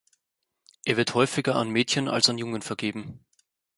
[0.83, 3.23] Er wird häufiger an Mädchen als an Jungen vergeben.